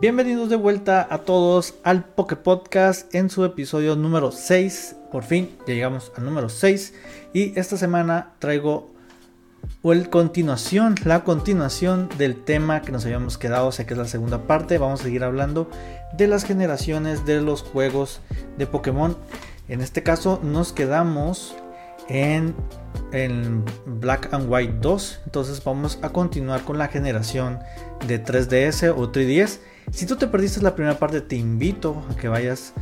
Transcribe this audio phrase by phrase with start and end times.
[0.00, 4.94] Bienvenidos de vuelta a todos al Poke Podcast en su episodio número 6.
[5.10, 6.94] Por fin ya llegamos al número 6
[7.32, 8.92] y esta semana traigo
[9.82, 14.04] el continuación, la continuación del tema que nos habíamos quedado, o sea que es la
[14.04, 14.78] segunda parte.
[14.78, 15.68] Vamos a seguir hablando
[16.16, 18.20] de las generaciones de los juegos
[18.56, 19.16] de Pokémon.
[19.68, 21.56] En este caso nos quedamos
[22.08, 22.54] en,
[23.10, 25.22] en Black and White 2.
[25.24, 27.58] Entonces vamos a continuar con la generación
[28.06, 29.58] de 3DS o 3DS.
[29.90, 32.74] Si tú te perdiste la primera parte, te invito a que vayas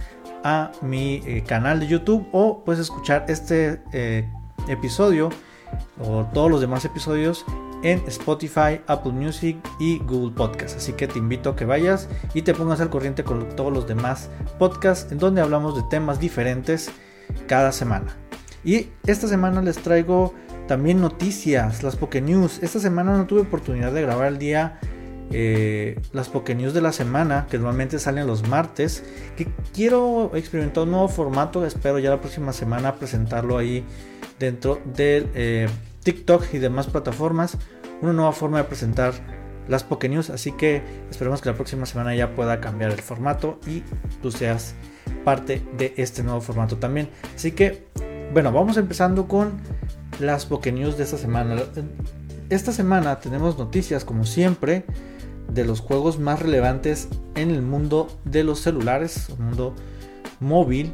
[0.45, 4.29] a mi eh, canal de YouTube o puedes escuchar este eh,
[4.69, 5.31] episodio
[6.01, 7.45] o todos los demás episodios
[7.83, 10.77] en Spotify, Apple Music y Google Podcast.
[10.77, 13.87] Así que te invito a que vayas y te pongas al corriente con todos los
[13.87, 14.29] demás
[14.59, 16.91] podcasts en donde hablamos de temas diferentes
[17.47, 18.17] cada semana.
[18.65, 20.35] Y esta semana les traigo
[20.67, 22.59] también noticias, las Poké News.
[22.63, 24.81] Esta semana no tuve oportunidad de grabar el día
[25.33, 29.05] eh, las Poké News de la semana, que normalmente salen los martes.
[29.37, 31.67] Que quiero experimentar un nuevo formato.
[31.67, 33.85] Espero ya la próxima semana presentarlo ahí
[34.39, 35.69] dentro del eh,
[36.03, 37.59] TikTok y demás plataformas.
[38.03, 39.15] Una nueva forma de presentar
[39.69, 40.31] las Poké News.
[40.31, 43.83] Así que esperemos que la próxima semana ya pueda cambiar el formato y
[44.23, 44.75] tú seas
[45.25, 47.09] parte de este nuevo formato también.
[47.35, 47.87] Así que,
[48.33, 49.61] bueno, vamos empezando con
[50.21, 51.57] las Poké News de esta semana.
[52.49, 54.85] Esta semana tenemos noticias como siempre
[55.57, 59.75] de los juegos más relevantes en el mundo de los celulares, el mundo
[60.39, 60.93] móvil.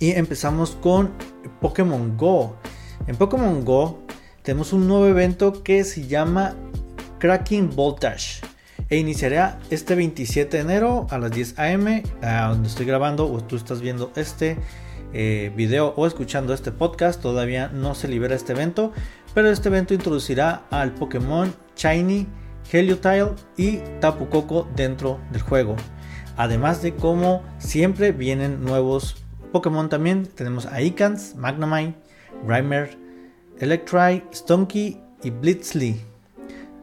[0.00, 1.12] Y empezamos con
[1.60, 2.56] Pokémon Go.
[3.06, 4.02] En Pokémon Go
[4.42, 6.56] tenemos un nuevo evento que se llama
[7.18, 8.40] Cracking Voltage.
[8.90, 12.02] E iniciará este 27 de enero a las 10 am,
[12.50, 14.58] donde estoy grabando o tú estás viendo este
[15.14, 17.22] eh, video o escuchando este podcast.
[17.22, 18.92] Todavía no se libera este evento,
[19.34, 22.26] pero este evento introducirá al Pokémon Shiny
[22.72, 25.76] Heliotile y Tapu Koko dentro del juego.
[26.36, 29.16] Además de como siempre vienen nuevos
[29.52, 30.26] Pokémon también.
[30.26, 31.94] Tenemos a Icans, Magnemite,
[32.46, 32.96] Grimer,
[33.60, 36.00] Electri, Stonky y Blitzly.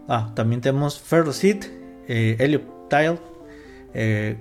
[0.07, 1.65] Ah, también tenemos Ferrocid,
[2.07, 3.19] eh, Helioptile,
[3.93, 4.37] eh,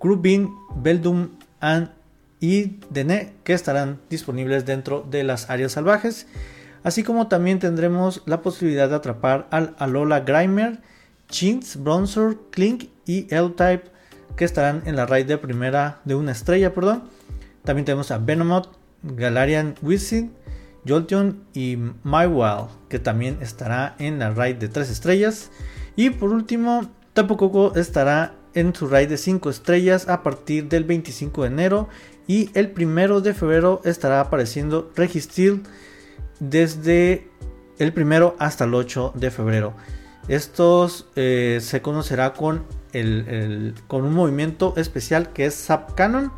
[0.00, 1.30] Grubin, Beldum
[2.40, 6.26] y Dene que estarán disponibles dentro de las áreas salvajes.
[6.82, 10.80] Así como también tendremos la posibilidad de atrapar al Alola Grimer,
[11.28, 13.90] Chintz, Bronzor, Clink y L-Type
[14.36, 17.04] que estarán en la raid de primera de una estrella, perdón.
[17.64, 18.68] También tenemos a Venomoth,
[19.02, 20.32] Galarian Wizzing,
[20.86, 25.50] Jolteon y Mywell que también estará en la raid de 3 estrellas.
[25.96, 31.42] Y por último, Tapu estará en su raid de 5 estrellas a partir del 25
[31.42, 31.88] de enero
[32.26, 35.62] y el primero de febrero estará apareciendo Registeel
[36.40, 37.28] desde
[37.78, 39.74] el primero hasta el 8 de febrero.
[40.28, 46.32] Estos eh, se conocerá con, el, con un movimiento especial que es Zap Cannon.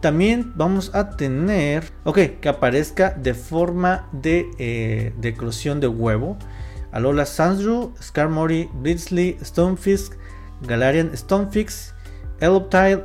[0.00, 6.36] También vamos a tener, ok, que aparezca de forma de, eh, de eclosión de huevo.
[6.92, 10.14] Alola Sansru, Skarmory, Blitzly, Stonefisk,
[10.62, 11.94] Galarian Stonefix,
[12.40, 13.04] Eloptile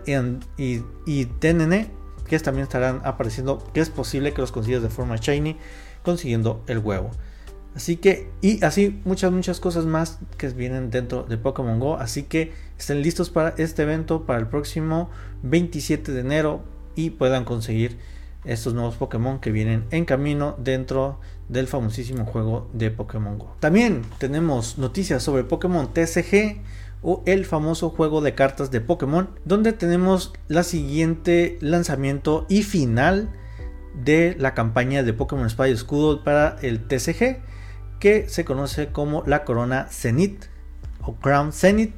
[0.57, 1.87] y, y TNN,
[2.27, 5.57] que también estarán apareciendo, que es posible que los consigas de forma shiny
[6.03, 7.11] consiguiendo el huevo.
[7.75, 11.95] Así que, y así muchas, muchas cosas más que vienen dentro de Pokémon Go.
[11.95, 15.09] Así que estén listos para este evento para el próximo
[15.43, 16.63] 27 de enero
[16.95, 17.97] y puedan conseguir
[18.43, 23.55] estos nuevos Pokémon que vienen en camino dentro del famosísimo juego de Pokémon Go.
[23.59, 26.61] También tenemos noticias sobre Pokémon TCG
[27.03, 33.29] o el famoso juego de cartas de Pokémon, donde tenemos la siguiente lanzamiento y final
[33.93, 37.41] de la campaña de Pokémon Espada y Escudo para el TCG,
[37.99, 40.45] que se conoce como la Corona Zenith
[41.01, 41.93] o Crown Zenith,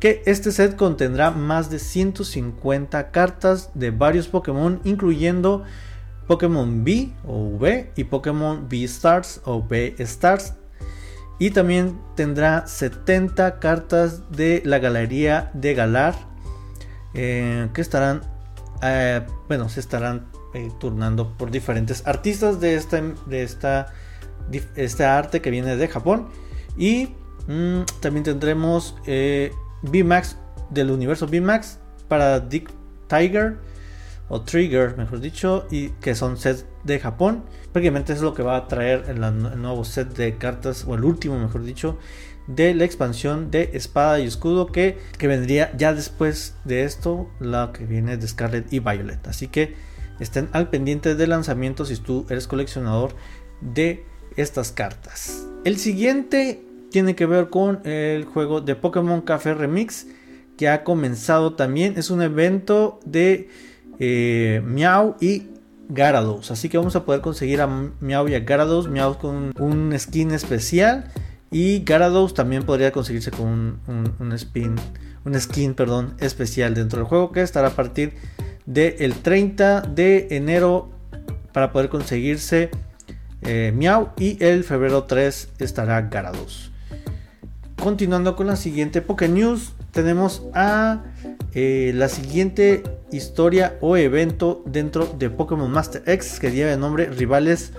[0.00, 5.64] que este set contendrá más de 150 cartas de varios Pokémon, incluyendo
[6.26, 10.54] Pokémon B o V y Pokémon B Stars o B Stars.
[11.38, 16.14] Y también tendrá 70 cartas de la galería de Galar
[17.14, 18.22] eh, que estarán,
[18.82, 23.92] eh, bueno, se estarán eh, turnando por diferentes artistas de esta, de esta,
[24.74, 26.28] este arte que viene de Japón.
[26.78, 27.10] Y
[27.46, 30.38] mm, también tendremos eh, VMAX
[30.70, 32.70] del universo VMAX para Dick
[33.06, 33.58] Tiger
[34.28, 37.44] o Trigger, mejor dicho, y que son sets de Japón.
[37.72, 41.04] Prácticamente es lo que va a traer el, el nuevo set de cartas, o el
[41.04, 41.98] último, mejor dicho,
[42.46, 47.72] de la expansión de Espada y Escudo que, que vendría ya después de esto, la
[47.72, 49.26] que viene de Scarlet y Violet.
[49.28, 49.74] Así que
[50.20, 53.14] estén al pendiente de lanzamientos si tú eres coleccionador
[53.60, 54.04] de
[54.36, 55.46] estas cartas.
[55.64, 60.06] El siguiente tiene que ver con el juego de Pokémon Café Remix
[60.56, 61.94] que ha comenzado también.
[61.96, 63.48] Es un evento de
[63.98, 64.62] eh,
[65.20, 65.42] y
[65.88, 66.50] Garados.
[66.50, 68.88] Así que vamos a poder conseguir a Miau y a Garados.
[68.88, 71.12] Miau con un skin especial.
[71.50, 74.74] Y Garados también podría conseguirse con un, un, spin,
[75.24, 78.14] un skin perdón, especial dentro del juego que estará a partir
[78.66, 80.90] del 30 de enero
[81.52, 82.70] para poder conseguirse
[83.42, 86.72] eh, Miau y el febrero 3 estará Garados.
[87.80, 91.04] Continuando con la siguiente Poké News, tenemos a
[91.54, 92.82] eh, la siguiente
[93.12, 97.72] historia o evento dentro de Pokémon Master X que lleva el nombre Rivales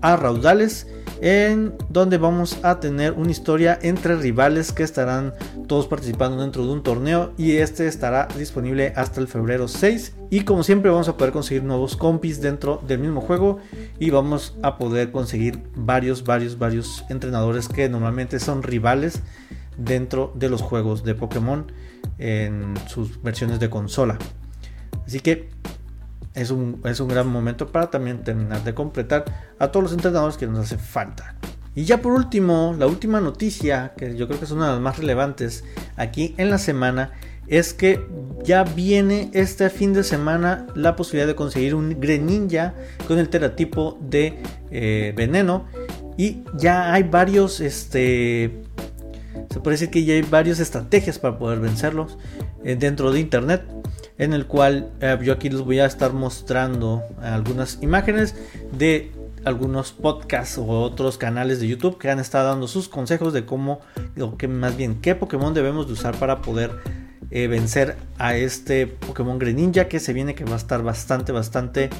[0.00, 0.86] a Raudales
[1.20, 5.34] en donde vamos a tener una historia entre rivales que estarán
[5.66, 10.40] todos participando dentro de un torneo y este estará disponible hasta el febrero 6 y
[10.40, 13.58] como siempre vamos a poder conseguir nuevos compis dentro del mismo juego
[13.98, 19.22] y vamos a poder conseguir varios varios varios entrenadores que normalmente son rivales
[19.76, 21.70] dentro de los juegos de Pokémon
[22.18, 24.18] en sus versiones de consola.
[25.06, 25.48] Así que
[26.34, 29.24] es un, es un gran momento para también terminar de completar
[29.58, 31.34] a todos los entrenadores que nos hace falta.
[31.74, 34.80] Y ya por último, la última noticia, que yo creo que es una de las
[34.80, 35.64] más relevantes
[35.96, 37.12] aquí en la semana,
[37.46, 38.06] es que
[38.44, 42.74] ya viene este fin de semana la posibilidad de conseguir un Greninja
[43.06, 45.66] con el teratipo de eh, veneno.
[46.16, 48.62] Y ya hay varios, este,
[49.48, 52.18] se puede decir que ya hay varias estrategias para poder vencerlos
[52.64, 53.62] eh, dentro de internet
[54.18, 58.34] en el cual eh, yo aquí les voy a estar mostrando algunas imágenes
[58.72, 59.12] de
[59.44, 63.80] algunos podcasts o otros canales de YouTube que han estado dando sus consejos de cómo,
[64.20, 66.72] o que más bien, qué Pokémon debemos de usar para poder
[67.30, 71.90] eh, vencer a este Pokémon Greninja que se viene que va a estar bastante, bastante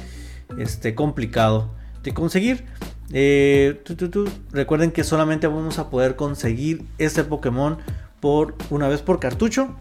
[0.57, 1.71] este, complicado
[2.03, 2.65] de conseguir.
[3.11, 3.81] Eh,
[4.51, 7.77] Recuerden que solamente vamos a poder conseguir este Pokémon
[8.19, 9.75] por una vez por cartucho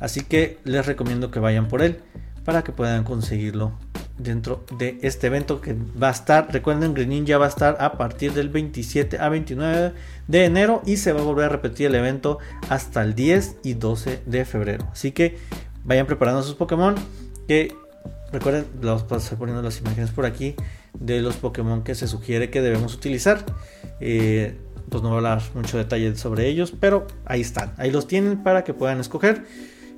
[0.00, 2.00] Así que les recomiendo que vayan por él
[2.44, 3.72] para que puedan conseguirlo
[4.18, 8.32] dentro de este evento que va a estar, recuerden, Greninja va a estar a partir
[8.32, 9.92] del 27 a 29
[10.26, 12.38] de enero y se va a volver a repetir el evento
[12.68, 14.88] hasta el 10 y 12 de febrero.
[14.92, 15.36] Así que
[15.84, 16.94] vayan preparando sus Pokémon
[17.46, 17.74] que
[18.32, 20.54] recuerden, los a estar poniendo las imágenes por aquí
[20.98, 23.44] de los Pokémon que se sugiere que debemos utilizar.
[24.00, 24.56] Eh,
[24.88, 28.42] pues no voy a hablar mucho detalle sobre ellos, pero ahí están, ahí los tienen
[28.42, 29.44] para que puedan escoger.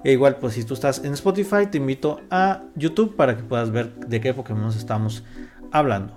[0.05, 3.71] E igual, pues si tú estás en Spotify, te invito a YouTube para que puedas
[3.71, 5.25] ver de qué Pokémon estamos
[5.73, 6.15] hablando.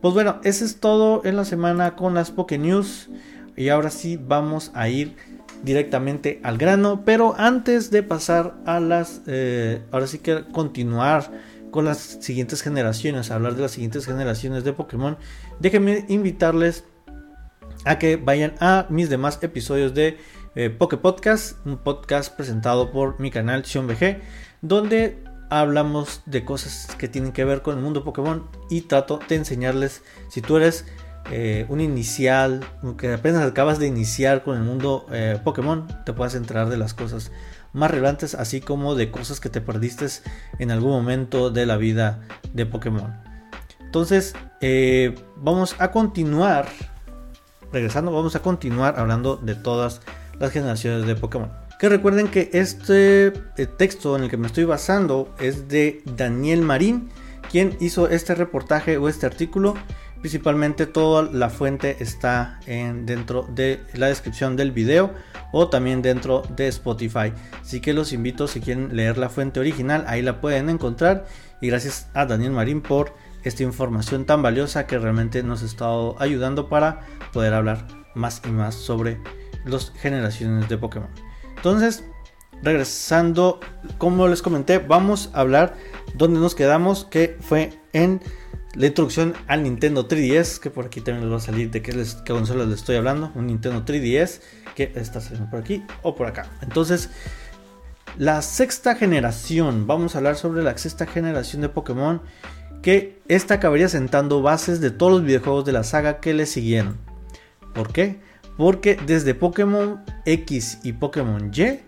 [0.00, 3.08] Pues bueno, eso es todo en la semana con las Poké News.
[3.56, 5.16] Y ahora sí vamos a ir
[5.62, 7.04] directamente al grano.
[7.04, 9.22] Pero antes de pasar a las...
[9.26, 11.30] Eh, ahora sí que continuar
[11.70, 13.30] con las siguientes generaciones.
[13.30, 15.16] Hablar de las siguientes generaciones de Pokémon.
[15.58, 16.84] Déjenme invitarles
[17.84, 20.18] a que vayan a mis demás episodios de
[20.56, 23.88] eh, Poke Podcast, un podcast presentado por mi canal Sion
[24.62, 25.18] donde
[25.50, 30.02] hablamos de cosas que tienen que ver con el mundo Pokémon y trato de enseñarles
[30.28, 30.86] si tú eres
[31.32, 32.64] eh, un inicial,
[32.98, 36.94] que apenas acabas de iniciar con el mundo eh, Pokémon, te puedas enterar de las
[36.94, 37.32] cosas
[37.72, 40.06] más relevantes, así como de cosas que te perdiste
[40.60, 42.20] en algún momento de la vida
[42.52, 43.12] de Pokémon.
[43.80, 44.34] Entonces,
[45.36, 46.68] vamos a continuar,
[47.72, 50.00] regresando, vamos a continuar hablando de todas
[50.52, 51.50] generaciones de Pokémon.
[51.78, 56.62] Que recuerden que este eh, texto en el que me estoy basando es de Daniel
[56.62, 57.10] Marín,
[57.50, 59.74] quien hizo este reportaje o este artículo.
[60.20, 65.12] Principalmente toda la fuente está en, dentro de la descripción del video
[65.52, 67.32] o también dentro de Spotify.
[67.60, 71.26] Así que los invito si quieren leer la fuente original, ahí la pueden encontrar.
[71.60, 76.16] Y gracias a Daniel Marín por esta información tan valiosa que realmente nos ha estado
[76.18, 77.00] ayudando para
[77.32, 79.20] poder hablar más y más sobre
[79.64, 81.08] las generaciones de Pokémon.
[81.56, 82.04] Entonces,
[82.62, 83.60] regresando,
[83.98, 85.74] como les comenté, vamos a hablar
[86.14, 88.20] donde nos quedamos, que fue en
[88.74, 91.92] la introducción al Nintendo 3DS, que por aquí también les va a salir de qué,
[91.92, 94.40] les, qué consola les estoy hablando, un Nintendo 3DS,
[94.74, 96.46] que está saliendo por aquí o por acá.
[96.60, 97.10] Entonces,
[98.18, 102.22] la sexta generación, vamos a hablar sobre la sexta generación de Pokémon,
[102.82, 106.98] que esta acabaría sentando bases de todos los videojuegos de la saga que le siguieron.
[107.74, 108.20] ¿Por qué?
[108.56, 111.80] Porque desde Pokémon X y Pokémon Y,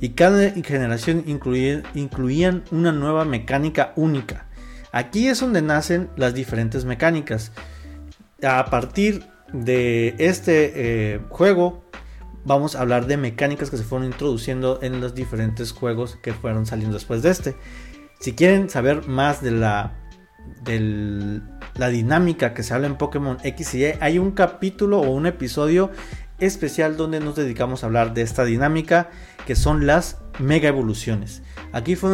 [0.00, 4.46] y cada generación incluían, una nueva mecánica única.
[4.92, 7.52] Aquí es donde nacen las diferentes mecánicas.
[8.42, 10.72] A partir de este
[11.14, 11.84] eh, juego
[12.44, 16.66] vamos a hablar de mecánicas que se fueron introduciendo en los diferentes juegos que fueron
[16.66, 17.56] saliendo después de este.
[18.20, 20.01] Si quieren saber más de la,
[20.64, 25.26] la dinámica que se habla en Pokémon X y Y, hay un capítulo o un
[25.26, 25.90] episodio
[26.38, 29.10] especial donde nos dedicamos a hablar de esta dinámica
[29.46, 31.42] que son las mega evoluciones.
[31.72, 32.10] Aquí fue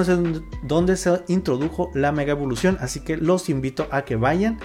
[0.63, 4.59] donde se introdujo la mega evolución, así que los invito a que vayan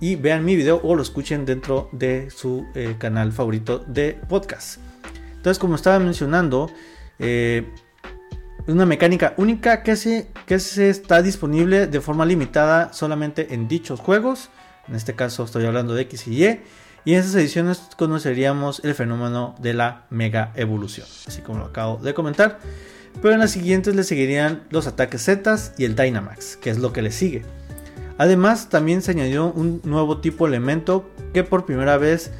[0.00, 4.78] y vean mi video o lo escuchen dentro de su eh, canal favorito de podcast.
[5.36, 6.70] Entonces, como estaba mencionando,
[7.18, 7.66] eh,
[8.72, 14.00] una mecánica única que se, que se está disponible de forma limitada solamente en dichos
[14.00, 14.50] juegos.
[14.88, 16.60] En este caso estoy hablando de X y Y.
[17.04, 21.96] Y en esas ediciones conoceríamos el fenómeno de la mega evolución, así como lo acabo
[21.96, 22.58] de comentar.
[23.22, 26.92] Pero en las siguientes le seguirían los ataques Z y el Dynamax, que es lo
[26.92, 27.44] que le sigue.
[28.18, 32.32] Además, también se añadió un nuevo tipo de elemento que por primera vez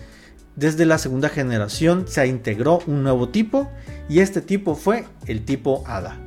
[0.59, 3.71] desde la segunda generación se integró un nuevo tipo
[4.09, 6.19] y este tipo fue el tipo Hada.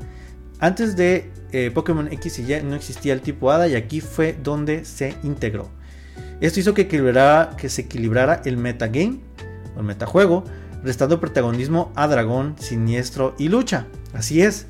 [0.59, 4.37] Antes de eh, Pokémon X y Y no existía el tipo Hada y aquí fue
[4.41, 5.69] donde se integró.
[6.39, 9.19] Esto hizo que, que se equilibrara el metagame
[9.75, 10.45] o el metajuego,
[10.81, 13.85] restando protagonismo a Dragón, Siniestro y Lucha.
[14.13, 14.65] Así es,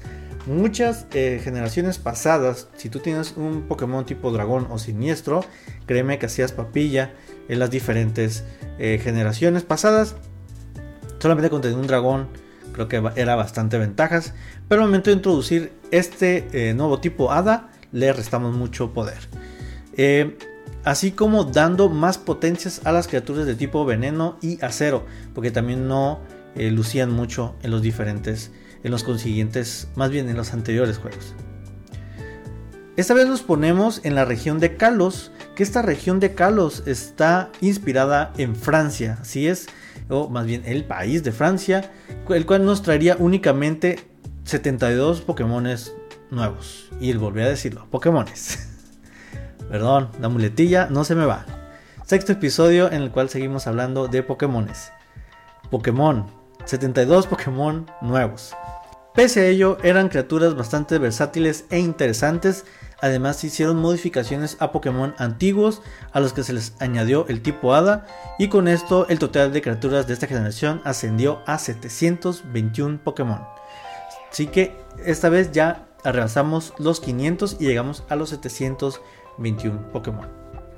[0.48, 5.46] muchas eh, generaciones pasadas, si tú tienes un Pokémon tipo Dragón o Siniestro,
[5.86, 7.14] créeme que hacías papilla
[7.52, 8.44] en las diferentes
[8.80, 10.16] eh, generaciones pasadas.
[11.20, 12.30] Solamente con un dragón
[12.74, 14.34] creo que era bastante ventajas,
[14.68, 19.20] pero al momento de introducir este eh, nuevo tipo Hada le restamos mucho poder
[20.84, 25.88] así como dando más potencias a las criaturas de tipo veneno y acero, porque también
[25.88, 26.20] no
[26.56, 28.52] eh, lucían mucho en los diferentes,
[28.84, 31.36] en los consiguientes, más bien en los anteriores juegos.
[32.98, 35.32] Esta vez nos ponemos en la región de Kalos,
[35.62, 39.68] esta región de Kalos está inspirada en Francia, así es,
[40.10, 41.92] o más bien el país de Francia,
[42.30, 44.00] el cual nos traería únicamente
[44.44, 45.94] 72 Pokémones
[46.30, 46.90] nuevos.
[47.00, 48.68] Y volví a decirlo, Pokémones.
[49.70, 51.46] Perdón, la muletilla no se me va.
[52.06, 54.92] Sexto episodio en el cual seguimos hablando de Pokémones.
[55.70, 56.26] Pokémon,
[56.66, 58.54] 72 Pokémon nuevos.
[59.14, 62.66] Pese a ello, eran criaturas bastante versátiles e interesantes.
[63.02, 65.82] Además, se hicieron modificaciones a Pokémon antiguos
[66.12, 68.06] a los que se les añadió el tipo Hada.
[68.38, 73.42] Y con esto, el total de criaturas de esta generación ascendió a 721 Pokémon.
[74.32, 79.02] Así que esta vez ya rebasamos los 500 y llegamos a los 700
[79.38, 80.28] 21 Pokémon.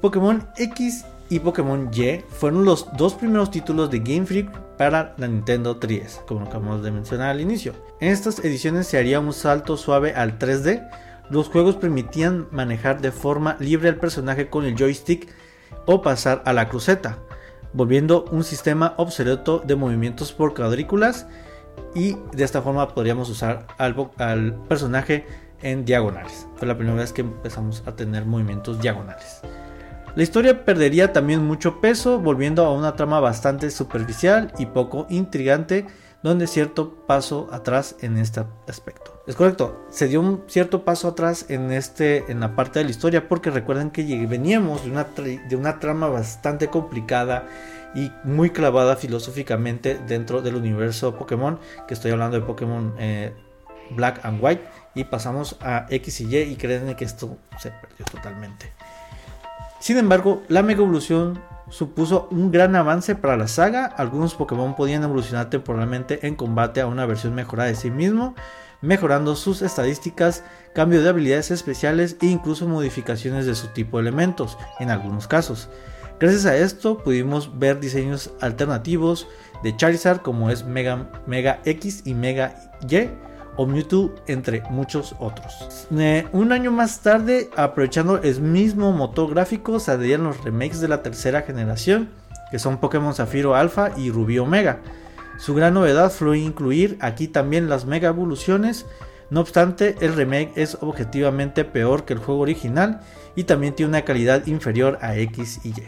[0.01, 5.27] Pokémon X y Pokémon Y fueron los dos primeros títulos de Game Freak para la
[5.27, 7.73] Nintendo 3DS, como acabamos de mencionar al inicio.
[7.99, 10.89] En estas ediciones se haría un salto suave al 3D.
[11.29, 15.29] Los juegos permitían manejar de forma libre al personaje con el joystick
[15.85, 17.17] o pasar a la cruceta,
[17.73, 21.27] volviendo un sistema obsoleto de movimientos por cuadrículas
[21.95, 25.25] y de esta forma podríamos usar al, al personaje
[25.61, 26.47] en diagonales.
[26.55, 29.41] Fue la primera vez que empezamos a tener movimientos diagonales.
[30.15, 35.87] La historia perdería también mucho peso, volviendo a una trama bastante superficial y poco intrigante,
[36.23, 39.21] donde cierto paso atrás en este aspecto.
[39.27, 42.91] Es correcto, se dio un cierto paso atrás en, este, en la parte de la
[42.91, 47.47] historia, porque recuerden que veníamos de una, de una trama bastante complicada
[47.93, 53.33] y muy clavada filosóficamente dentro del universo Pokémon, que estoy hablando de Pokémon eh,
[53.91, 54.63] Black and White
[54.95, 58.71] y pasamos a X y Y y creen que esto se perdió totalmente.
[59.79, 61.39] Sin embargo, la Mega Evolución
[61.73, 63.85] supuso un gran avance para la saga.
[63.85, 68.35] Algunos Pokémon podían evolucionar temporalmente en combate a una versión mejorada de sí mismo,
[68.81, 70.43] mejorando sus estadísticas,
[70.75, 75.67] cambio de habilidades especiales e incluso modificaciones de su tipo de elementos en algunos casos.
[76.19, 79.27] Gracias a esto pudimos ver diseños alternativos
[79.63, 83.09] de Charizard como es Mega, Mega X y Mega Y
[83.55, 85.87] o Mewtwo, entre muchos otros.
[86.31, 91.41] Un año más tarde, aprovechando el mismo motor gráfico, saldrían los remakes de la tercera
[91.41, 92.09] generación,
[92.51, 94.79] que son Pokémon Zafiro Alpha y Rubí Omega.
[95.37, 98.85] Su gran novedad fue incluir aquí también las mega evoluciones,
[99.29, 102.99] no obstante el remake es objetivamente peor que el juego original
[103.35, 105.83] y también tiene una calidad inferior a X y Y.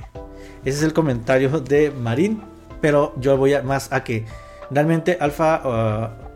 [0.64, 2.42] Ese es el comentario de Marín,
[2.82, 4.26] pero yo voy más a que
[4.72, 5.62] realmente Alpha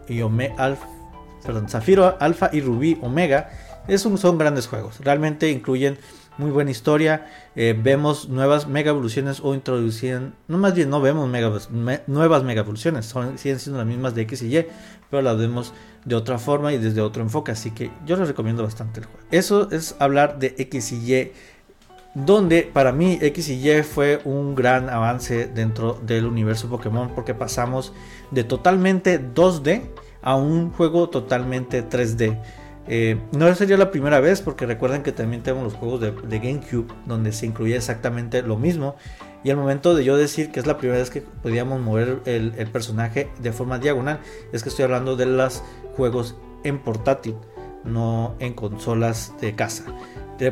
[0.08, 0.88] uh, y Omega, Alpha
[1.44, 3.50] perdón, Zafiro, Alpha y Rubí Omega
[3.88, 5.00] es son grandes juegos.
[5.00, 5.98] Realmente incluyen
[6.38, 7.28] muy buena historia.
[7.56, 11.30] Eh, vemos nuevas mega evoluciones o introducían, no más bien no vemos
[12.08, 14.66] nuevas mega evoluciones, son, siguen siendo las mismas de X y Y,
[15.10, 15.74] pero las vemos
[16.06, 17.52] de otra forma y desde otro enfoque.
[17.52, 19.28] Así que yo les recomiendo bastante el juego.
[19.32, 21.32] Eso es hablar de X y Y.
[22.16, 27.36] Donde para mí X y Y fue un gran avance dentro del universo Pokémon porque
[27.36, 27.94] pasamos
[28.32, 29.84] de totalmente 2D
[30.22, 32.40] a un juego totalmente 3D.
[32.92, 36.88] Eh, no sería la primera vez porque recuerden que también tenemos los juegos de, GameCube
[37.06, 38.96] donde se incluía exactamente lo mismo
[39.44, 42.52] Y al momento de yo decir que es la primera vez que podíamos mover el,
[42.72, 44.20] personaje de forma diagonal,
[44.52, 45.64] es que estoy hablando de los
[45.96, 47.36] juegos en portátil,
[47.84, 49.86] no en consolas de casa.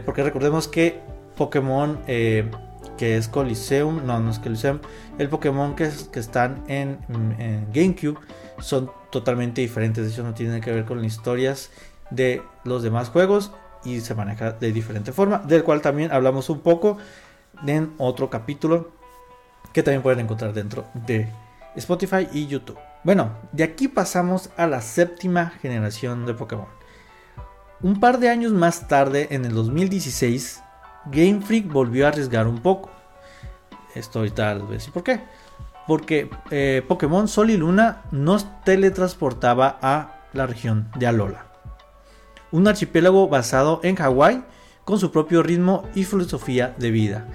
[0.06, 1.02] Porque recordemos que
[1.36, 2.50] Pokémon, eh,
[2.98, 4.80] que es Coliseum, no, no es Coliseum,
[5.18, 7.00] el Pokémon que, que están en,
[7.40, 8.20] en, GameCube
[8.60, 10.06] son totalmente diferentes.
[10.06, 11.72] De hecho, no tienen que ver con las historias
[12.10, 13.52] de los demás juegos
[13.84, 16.98] y se maneja de diferente forma, del cual también hablamos un poco
[17.66, 18.92] en otro capítulo
[19.74, 21.30] que también pueden encontrar dentro de
[21.76, 22.78] Spotify y YouTube.
[23.04, 26.68] Bueno, de aquí pasamos a la séptima generación de Pokémon.
[27.82, 30.64] Un par de años más tarde, en el 2016,
[31.12, 32.90] Game Freak volvió a arriesgar un poco.
[33.94, 35.22] Esto ahorita les voy a decir por qué.
[35.88, 41.46] Porque eh, Pokémon Sol y Luna nos teletransportaba a la región de Alola.
[42.52, 44.44] Un archipiélago basado en Hawái
[44.84, 47.28] con su propio ritmo y filosofía de vida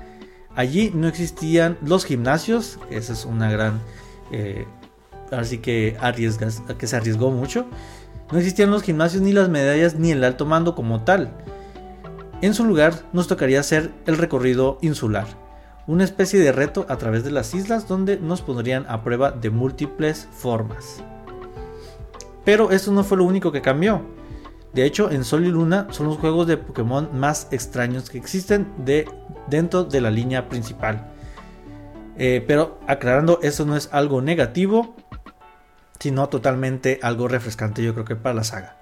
[0.55, 3.81] Allí no existían los gimnasios, esa es una gran...
[4.31, 4.67] Eh,
[5.31, 5.97] así que
[6.79, 7.67] que se arriesgó mucho.
[8.31, 11.33] No existían los gimnasios ni las medallas ni el alto mando como tal.
[12.43, 15.27] En su lugar nos tocaría hacer el recorrido insular,
[15.87, 19.51] una especie de reto a través de las islas donde nos pondrían a prueba de
[19.51, 21.03] múltiples formas.
[22.45, 24.03] Pero esto no fue lo único que cambió.
[24.73, 28.73] De hecho, en Sol y Luna son los juegos de Pokémon más extraños que existen
[28.79, 29.07] de,
[29.49, 31.13] dentro de la línea principal.
[32.17, 34.97] Eh, pero aclarando, eso no es algo negativo,
[35.99, 38.79] sino totalmente algo refrescante yo creo que para la saga.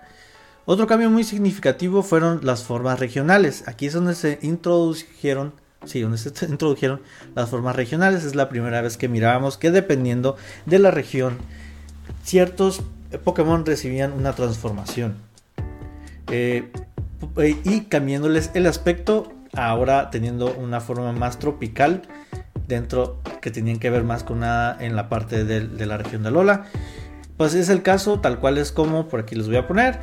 [0.64, 3.66] Otro cambio muy significativo fueron las formas regionales.
[3.66, 5.54] Aquí es donde se introdujeron,
[5.84, 7.00] sí, donde se introdujeron
[7.34, 8.24] las formas regionales.
[8.24, 11.38] Es la primera vez que mirábamos que dependiendo de la región,
[12.24, 12.82] ciertos
[13.24, 15.16] Pokémon recibían una transformación.
[16.28, 16.70] Eh,
[17.64, 22.02] y cambiándoles el aspecto, ahora teniendo una forma más tropical
[22.68, 26.30] dentro que tenían que ver más con nada en la parte de, la región de
[26.30, 26.66] Lola.
[27.36, 29.98] Pues es el caso, tal cual es como por aquí les voy a poner.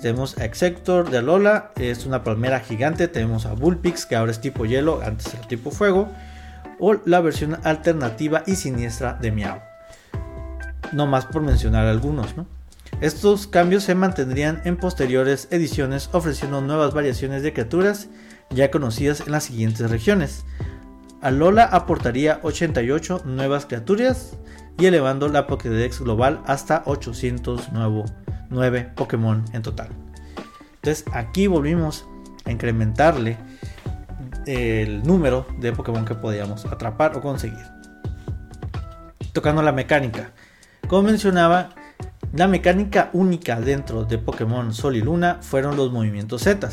[0.00, 3.08] Tenemos a Exector de Alola, es una palmera gigante.
[3.08, 6.08] Tenemos a Bullpix, que ahora es tipo hielo, antes era tipo fuego.
[6.78, 9.60] O la versión alternativa y siniestra de Miau.
[10.92, 12.46] No más por mencionar algunos, ¿no?
[13.00, 18.08] Estos cambios se mantendrían en posteriores ediciones ofreciendo nuevas variaciones de criaturas
[18.50, 20.44] ya conocidas en las siguientes regiones.
[21.20, 24.36] Alola aportaría 88 nuevas criaturas
[24.78, 29.88] y elevando la Pokédex global hasta 809 Pokémon en total.
[30.76, 32.06] Entonces aquí volvimos
[32.44, 33.38] a incrementarle
[34.46, 37.64] el número de Pokémon que podíamos atrapar o conseguir.
[39.32, 40.32] Tocando la mecánica.
[40.88, 41.70] Como mencionaba,
[42.32, 46.68] la mecánica única dentro de Pokémon Sol y Luna fueron los movimientos Z,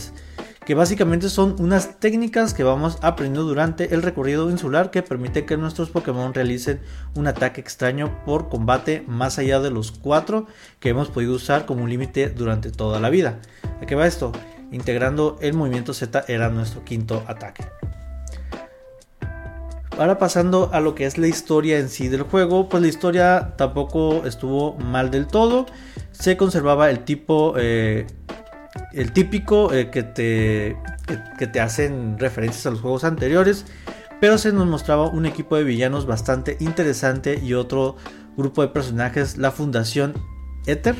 [0.71, 5.57] que básicamente son unas técnicas que vamos aprendiendo durante el recorrido insular que permite que
[5.57, 6.79] nuestros Pokémon realicen
[7.13, 10.47] un ataque extraño por combate más allá de los cuatro
[10.79, 13.39] que hemos podido usar como límite durante toda la vida.
[13.81, 14.31] ¿A qué va esto?
[14.71, 17.65] Integrando el movimiento Z era nuestro quinto ataque.
[19.97, 23.55] Ahora pasando a lo que es la historia en sí del juego, pues la historia
[23.57, 25.65] tampoco estuvo mal del todo.
[26.13, 28.07] Se conservaba el tipo, eh,
[28.93, 30.77] el típico eh, que, te,
[31.37, 33.65] que, te hacen referencias a los juegos anteriores,
[34.19, 37.95] pero se nos mostraba un equipo de villanos bastante interesante y otro
[38.37, 40.13] grupo de personajes, la Fundación
[40.65, 40.95] Ether,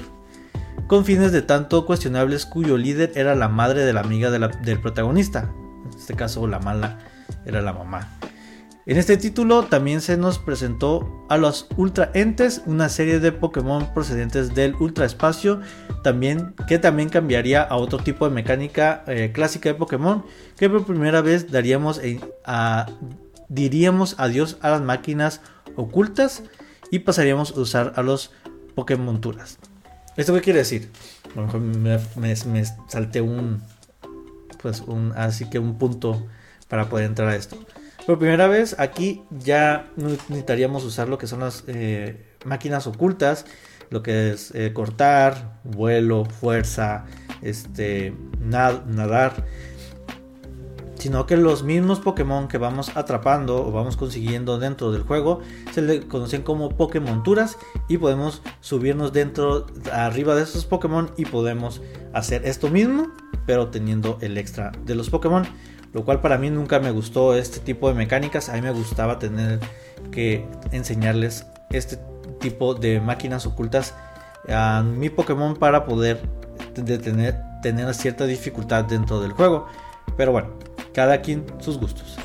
[0.88, 5.52] con fines de tanto cuestionables cuyo líder era la madre de la amiga del protagonista.
[5.86, 7.00] En este caso la mala
[7.46, 8.21] era la mamá.
[8.88, 13.94] En este título también se nos presentó a los Ultra Entes, una serie de Pokémon
[13.94, 15.62] procedentes del Ultra Espacio,
[16.04, 20.26] también, que también cambiaría a otro tipo de mecánica eh, clásica de Pokémon,
[20.58, 22.02] que por primera vez daríamos
[22.44, 22.88] a,
[23.50, 25.42] diríamos adiós a las máquinas
[25.76, 26.42] ocultas
[26.90, 28.32] y pasaríamos a usar a los
[28.74, 29.60] Pokémon monturas.
[30.18, 30.90] ¿Esto qué quiere decir?
[31.36, 33.62] me, me, me salté un,
[34.60, 36.26] pues un, así que un punto
[36.68, 37.58] para poder entrar a esto.
[38.06, 43.46] Por primera vez aquí ya necesitaríamos usar lo que son las eh, máquinas ocultas,
[43.90, 47.06] lo que es eh, cortar, vuelo, fuerza,
[47.42, 49.46] este, nadar,
[50.96, 55.82] sino que los mismos Pokémon que vamos atrapando o vamos consiguiendo dentro del juego se
[55.82, 61.82] le conocen como Pokémonturas y podemos subirnos dentro arriba de esos Pokémon y podemos
[62.14, 63.12] hacer esto mismo
[63.48, 65.48] pero teniendo el extra de los Pokémon
[65.94, 68.50] lo cual para mí nunca me gustó este tipo de mecánicas.
[68.50, 69.60] A mí me gustaba tener
[70.12, 71.98] que enseñarles este
[72.40, 73.94] tipo de máquinas ocultas
[74.50, 76.20] a mi Pokémon para poder
[76.74, 79.68] tener, tener cierta dificultad dentro del juego.
[80.18, 80.50] Pero bueno,
[80.94, 82.18] cada quien sus gustos.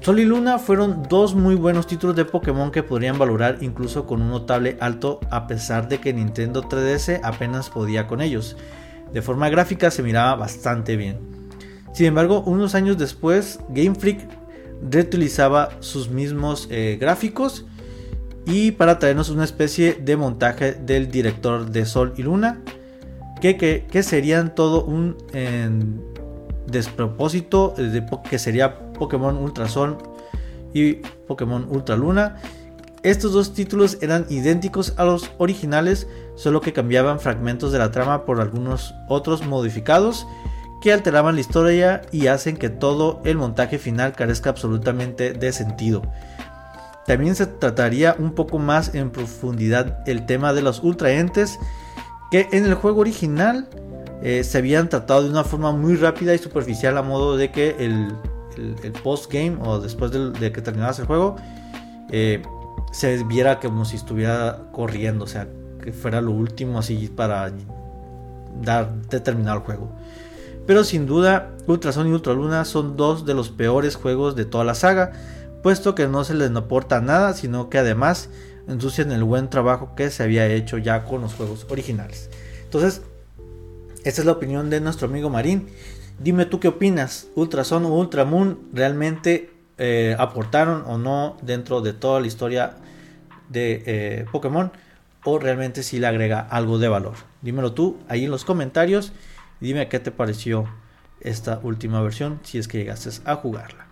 [0.00, 4.22] Sol y Luna fueron dos muy buenos títulos de Pokémon que podrían valorar incluso con
[4.22, 8.56] un notable alto a pesar de que Nintendo 3DS apenas podía con ellos.
[9.12, 11.37] De forma gráfica se miraba bastante bien.
[11.92, 14.28] Sin embargo, unos años después, Game Freak
[14.82, 17.64] reutilizaba sus mismos eh, gráficos
[18.46, 22.62] y para traernos una especie de montaje del director de Sol y Luna
[23.40, 25.16] que, que, serían todo un
[26.66, 29.98] despropósito de, que sería Pokémon Ultra Sol
[30.74, 30.94] y
[31.26, 32.36] Pokémon Ultra Luna.
[33.02, 38.24] Estos dos títulos eran idénticos a los originales, solo que cambiaban fragmentos de la trama
[38.24, 40.26] por algunos otros modificados
[40.80, 46.02] que alteraban la historia y hacen que todo el montaje final carezca absolutamente de sentido.
[47.06, 51.58] También se trataría un poco más en profundidad el tema de los ultraentes
[52.30, 53.66] que en el juego original
[54.22, 57.76] eh, se habían tratado de una forma muy rápida y superficial a modo de que
[57.78, 58.14] el,
[59.04, 61.36] post game o después de, que terminabas el juego
[62.10, 62.42] eh,
[62.90, 65.46] se viera como si estuviera corriendo, o sea,
[65.82, 67.52] que fuera lo último así para
[68.62, 69.92] dar terminar el juego.
[70.68, 74.74] Pero sin duda, Ultrason y Ultraluna son dos de los peores juegos de toda la
[74.74, 75.12] saga,
[75.62, 78.28] puesto que no se les aporta nada, sino que además
[78.68, 82.28] ensucian el buen trabajo que se había hecho ya con los juegos originales.
[82.64, 83.00] Entonces,
[84.04, 85.68] esta es la opinión de nuestro amigo Marín.
[86.18, 87.28] Dime tú qué opinas.
[87.34, 92.76] Ultrason o Ultramoon realmente eh, aportaron o no dentro de toda la historia
[93.48, 94.70] de eh, Pokémon
[95.24, 97.14] o realmente si le agrega algo de valor.
[97.40, 99.14] Dímelo tú ahí en los comentarios
[99.60, 100.68] dime qué te pareció
[101.20, 103.86] esta última versión si es que llegaste a jugarla.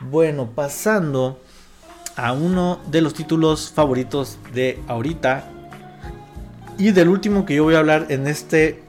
[0.00, 1.40] Bueno, pasando
[2.16, 5.44] a uno de los títulos favoritos de ahorita
[6.78, 8.82] y del último que yo voy a hablar en este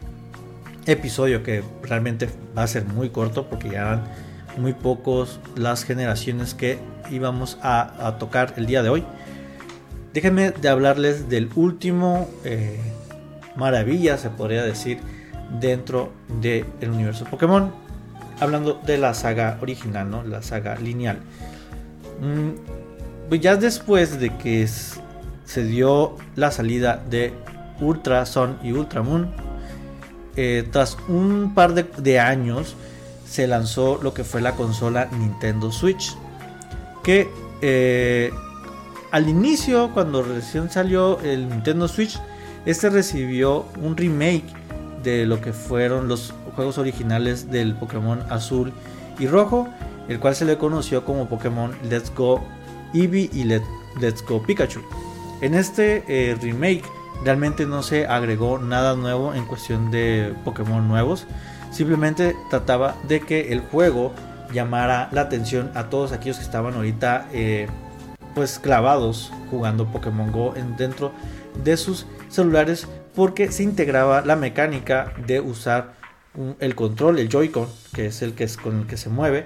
[0.86, 4.04] episodio que realmente va a ser muy corto porque ya eran
[4.58, 6.80] muy pocos las generaciones que
[7.12, 9.04] íbamos a, tocar el día de hoy.
[10.14, 12.80] Déjenme de hablarles del último eh,
[13.56, 15.00] maravilla, se podría decir,
[15.60, 16.12] dentro
[16.42, 17.72] del universo Pokémon.
[18.40, 20.24] Hablando de la saga original, ¿no?
[20.24, 21.18] La saga lineal.
[22.22, 27.34] Mm, pues ya después de que se dio la salida de
[27.80, 29.30] Ultra Sun y Ultra Moon,
[30.36, 32.76] eh, tras un par de, años
[33.28, 36.16] se lanzó lo que fue la consola Nintendo Switch.
[37.04, 37.30] Que
[37.62, 38.32] eh,
[39.12, 42.20] al inicio, cuando recién salió el Nintendo Switch,
[42.66, 44.63] este recibió un remake
[45.04, 48.74] de lo que fueron los juegos originales del Pokémon azul
[49.20, 49.68] y rojo,
[50.08, 52.42] el cual se le conoció como Pokémon Let's Go
[52.94, 54.82] Eevee y Let's Go Pikachu.
[55.42, 56.84] En este eh, remake
[57.24, 61.26] realmente no se agregó nada nuevo en cuestión de Pokémon nuevos,
[61.72, 64.14] simplemente trataba de que el juego
[64.52, 67.68] llamara la atención a todos aquellos que estaban ahorita eh,
[68.36, 71.12] pues clavados jugando Pokémon Go en, dentro
[71.64, 75.94] de sus celulares porque se integraba la mecánica de usar
[76.60, 79.46] el control, el Joy-Con, que es el que es con el que se mueve.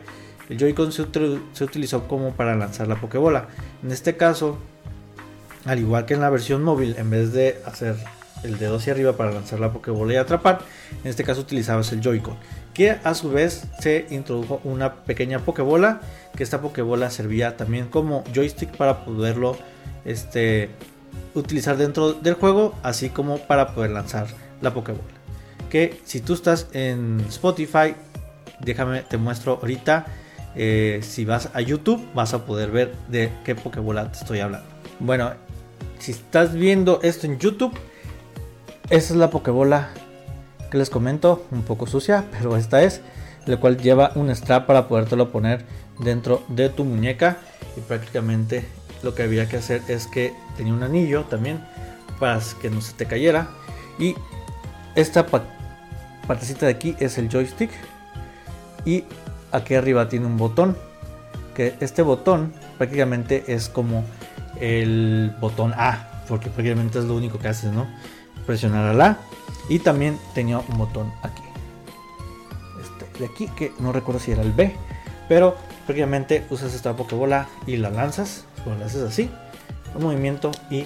[0.49, 3.49] El Joy-Con se, utilizó como para lanzar la Pokébola.
[3.83, 4.57] En este caso,
[5.65, 7.95] al igual que en la versión móvil, en vez de hacer
[8.43, 10.59] el dedo hacia arriba para lanzar la Pokébola y atrapar,
[11.03, 12.37] en este caso utilizabas el Joy-Con,
[12.73, 15.99] que a su vez se introdujo una pequeña Pokébola,
[16.35, 19.57] que esta Pokébola servía también como joystick para poderlo
[20.05, 20.69] este,
[21.33, 24.27] utilizar dentro del juego, así como para poder lanzar
[24.61, 25.03] la Pokébola.
[25.69, 27.95] Que si tú estás en Spotify,
[28.59, 30.05] déjame, te muestro ahorita.
[30.55, 34.67] Eh, si vas a YouTube, vas a poder ver de qué Pokébola te estoy hablando.
[34.99, 35.33] Bueno,
[35.99, 37.73] si estás viendo esto en YouTube,
[38.89, 39.89] esta es la Pokébola
[40.71, 43.01] que les comento, un poco sucia, pero esta es,
[43.45, 45.65] la cual lleva un strap para podértelo poner
[45.99, 47.37] dentro de tu muñeca
[47.75, 48.65] y prácticamente
[49.03, 51.63] lo que había que hacer es que tenía un anillo también
[52.19, 53.49] para que no se te cayera.
[53.99, 54.15] Y
[54.95, 55.25] esta
[56.27, 57.71] partecita de aquí es el joystick.
[58.85, 59.03] Y
[59.51, 60.77] aquí arriba tiene un botón
[61.55, 64.03] que este botón prácticamente es como
[64.59, 67.87] el botón A porque prácticamente es lo único que haces no
[68.45, 69.17] presionar a.
[69.69, 71.41] Y también tenía un botón aquí.
[72.81, 74.75] Este de aquí que no recuerdo si era el B
[75.27, 75.55] pero
[75.85, 79.29] prácticamente usas esta pokebola y la lanzas lo haces así,
[79.95, 80.85] un movimiento y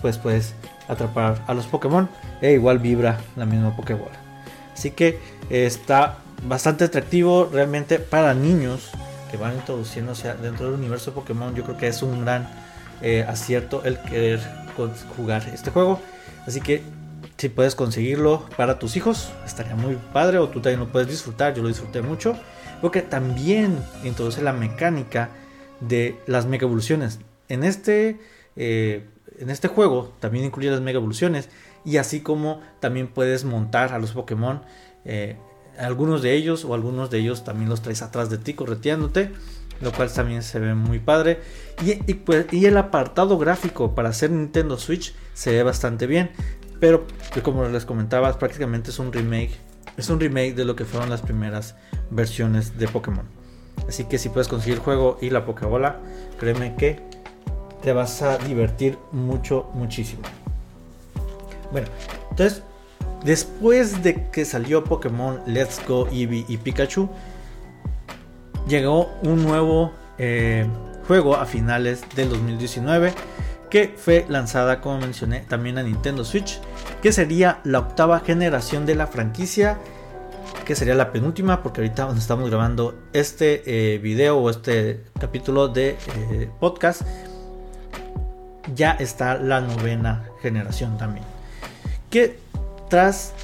[0.00, 0.54] pues puedes
[0.88, 2.08] atrapar a los Pokémon
[2.40, 4.18] e igual vibra la misma Pokébola.
[4.72, 5.18] Así que
[5.50, 8.90] está bastante atractivo realmente para niños
[9.30, 11.54] que van introduciéndose dentro del universo Pokémon.
[11.54, 12.48] Yo creo que es un gran
[13.00, 14.40] eh, acierto el querer
[15.16, 16.00] jugar este juego.
[16.46, 16.82] Así que
[17.38, 21.54] si puedes conseguirlo para tus hijos, estaría muy padre o tú también lo puedes disfrutar.
[21.54, 22.36] Yo lo disfruté mucho.
[22.80, 25.30] porque también introduce la mecánica
[25.88, 27.18] de las mega evoluciones.
[27.48, 28.18] En este,
[28.56, 29.06] eh,
[29.38, 31.48] en este juego también incluye las mega evoluciones
[31.84, 34.62] y así como también puedes montar a los Pokémon.
[35.04, 35.36] Eh,
[35.78, 39.30] algunos de ellos o algunos de ellos también los traes atrás de ti correteándote
[39.80, 41.40] lo cual también se ve muy padre
[41.82, 46.30] y, pues, y el apartado gráfico para hacer Nintendo Switch se ve bastante bien
[46.78, 47.06] pero
[47.42, 49.58] como les comentaba prácticamente es un remake
[49.96, 51.74] es un remake de lo que fueron las primeras
[52.10, 53.41] versiones de Pokémon
[53.88, 55.98] así que si puedes conseguir el juego y la Pokébola
[56.38, 57.00] créeme que
[57.82, 60.22] te vas a divertir mucho muchísimo.
[61.72, 61.88] Bueno
[62.30, 62.62] entonces
[63.24, 67.08] Después de que salió Pokémon Let's Go Eevee y Pikachu,
[68.66, 70.66] llegó un nuevo eh,
[71.06, 73.12] juego a finales del 2019
[73.70, 76.60] que fue lanzada, como mencioné, también a Nintendo Switch,
[77.00, 79.78] que sería la octava generación de la franquicia,
[80.64, 83.62] que sería la penúltima, porque ahorita estamos grabando este
[83.94, 87.02] eh, video o este capítulo de eh, podcast,
[88.74, 91.24] ya está la novena generación también.
[92.10, 92.38] Que
[92.88, 93.34] tras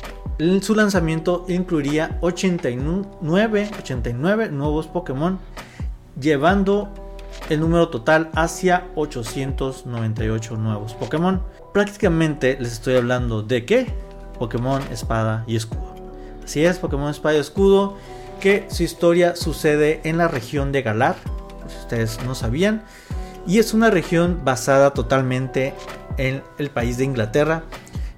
[0.60, 5.38] su lanzamiento incluiría 89, 89 nuevos Pokémon,
[6.20, 6.92] llevando
[7.48, 11.42] el número total hacia 898 nuevos Pokémon.
[11.72, 13.86] Prácticamente les estoy hablando de qué?
[14.38, 15.97] Pokémon Espada y Escudo.
[16.48, 17.98] Así es, Pokémon Espada y Escudo,
[18.40, 21.16] que su historia sucede en la región de Galar,
[21.68, 22.84] si ustedes no sabían,
[23.46, 25.74] y es una región basada totalmente
[26.16, 27.64] en el país de Inglaterra,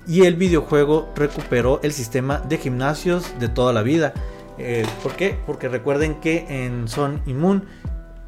[0.06, 4.14] y el videojuego recuperó el sistema de gimnasios de toda la vida.
[4.58, 5.36] Eh, ¿Por qué?
[5.44, 7.64] Porque recuerden que en Son Moon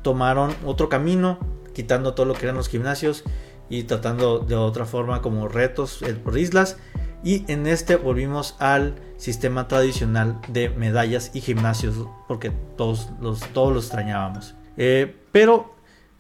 [0.02, 1.38] tomaron otro camino,
[1.74, 3.22] quitando todo lo que eran los gimnasios
[3.68, 6.76] y tratando de otra forma como retos eh, por islas.
[7.24, 11.94] Y en este volvimos al sistema tradicional de medallas y gimnasios,
[12.26, 14.54] porque todos los, todos los extrañábamos.
[14.76, 15.72] Eh, pero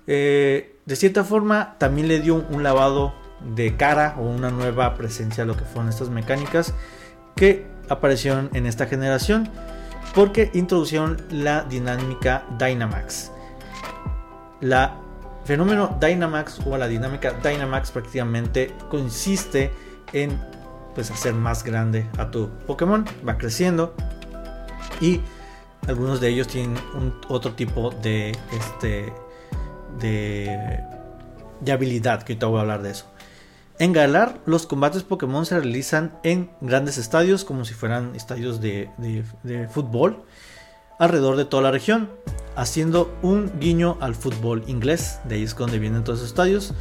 [0.06, 3.14] de cierta forma también le dio un lavado
[3.54, 6.74] de cara o una nueva presencia a lo que fueron estas mecánicas
[7.36, 9.48] que aparecieron en esta generación
[10.14, 13.30] porque introducieron la dinámica Dynamax.
[14.60, 14.96] La
[15.44, 19.72] fenómeno Dynamax o la dinámica Dynamax prácticamente consiste
[20.12, 20.38] en
[20.94, 23.94] pues hacer más grande a tu Pokémon, va creciendo
[25.00, 25.20] y
[25.86, 26.76] algunos de ellos tienen
[27.28, 29.12] otro tipo de este
[29.98, 30.80] de,
[31.60, 33.06] de habilidad que ahorita voy a hablar de eso.
[33.78, 38.88] En Galar, los combates Pokémon se realizan en grandes estadios, como si fueran estadios de,
[39.70, 40.22] fútbol,
[41.00, 42.08] alrededor de toda la región,
[42.54, 46.74] haciendo un guiño al fútbol inglés, de ahí es donde vienen todos los estadios.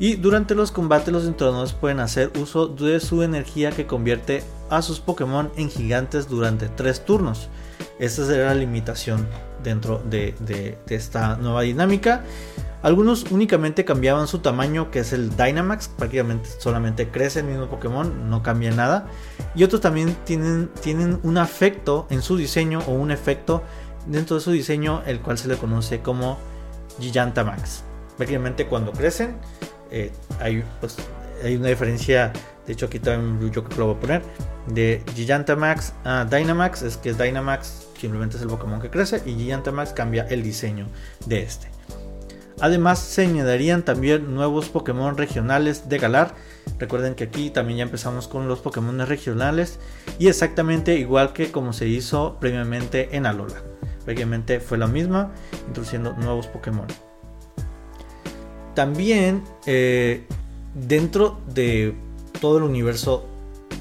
[0.00, 4.80] Y durante los combates los entrenadores pueden hacer uso de su energía que convierte a
[4.80, 7.50] sus Pokémon en gigantes durante tres turnos.
[7.98, 9.28] Esta será la limitación
[9.62, 12.24] dentro de esta nueva dinámica.
[12.82, 18.30] Algunos únicamente cambiaban su tamaño, que es el Dynamax, prácticamente solamente crece el mismo Pokémon,
[18.30, 19.06] no cambia nada.
[19.54, 23.62] Y otros también tienen, tienen un efecto en su diseño o un efecto
[24.06, 26.38] dentro de su diseño, el cual se le conoce como
[26.98, 27.84] Gigantamax.
[28.16, 29.36] Prácticamente cuando crecen,
[29.90, 30.96] eh, hay, pues,
[31.44, 32.32] hay una diferencia.
[32.66, 34.22] De hecho, aquí también yo que lo voy a poner
[34.68, 36.82] de Gigantamax a Dynamax.
[36.82, 40.86] Es que Dynamax simplemente es el Pokémon que crece y Gigantamax cambia el diseño
[41.26, 41.68] de este.
[42.60, 46.34] Además se añadirían también nuevos Pokémon regionales de Galar.
[46.78, 49.78] Recuerden que aquí también ya empezamos con los Pokémon regionales
[50.18, 53.62] y exactamente igual que como se hizo previamente en Alola.
[54.04, 55.32] Previamente fue la misma,
[55.68, 56.86] introduciendo nuevos Pokémon.
[58.80, 60.24] También eh,
[60.74, 61.94] dentro de
[62.40, 63.26] todo el universo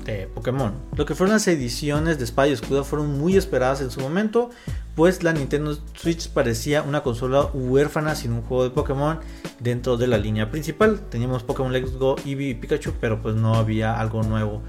[0.03, 3.91] de Pokémon, lo que fueron las ediciones de Espada y Escudo fueron muy esperadas en
[3.91, 4.49] su momento
[4.95, 9.21] pues la Nintendo Switch parecía una consola huérfana sin un juego de Pokémon
[9.61, 10.99] dentro de la línea principal.
[11.09, 14.63] Teníamos Pokémon Let's Go, Eevee y Pikachu, pero pues no había algo nuevo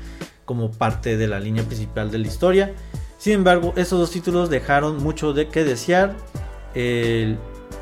[0.44, 2.72] como parte de la línea principal de la historia.
[3.18, 6.14] Sin embargo, esos dos títulos dejaron mucho de que desear.
[6.76, 7.36] El,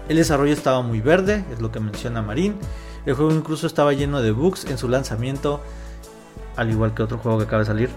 [0.09, 2.57] el desarrollo estaba muy verde, es lo que menciona Marín.
[3.07, 5.61] El juego incluso estaba lleno de bugs en su lanzamiento,
[6.57, 7.91] al igual que otro juego que acaba de salir.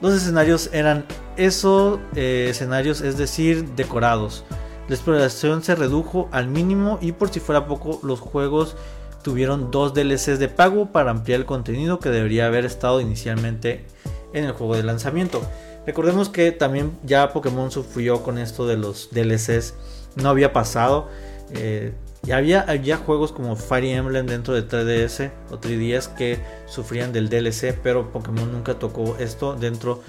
[0.00, 4.44] Los escenarios eran esos eh, escenarios, es decir, decorados.
[4.88, 8.76] La exploración se redujo al mínimo y por si fuera poco, los juegos
[9.22, 13.84] tuvieron dos DLCs de pago para ampliar el contenido que debería haber estado inicialmente
[14.32, 15.42] en el juego de lanzamiento.
[15.86, 19.74] Recordemos que también ya Pokémon sufrió con esto de los DLCs,
[20.16, 21.08] no había pasado.
[21.52, 21.92] Eh,
[22.26, 27.78] y había, juegos como Fire Emblem dentro de 3DS o 3DS que sufrían del DLC,
[27.80, 30.02] pero Pokémon nunca tocó esto dentro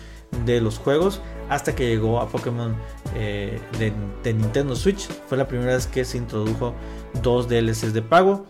[0.45, 2.75] de los juegos hasta que llegó a Pokémon
[3.15, 5.07] eh, de, Nintendo Switch.
[5.27, 6.73] Fue la primera vez que se introdujo
[7.21, 8.45] dos DLCs de pago.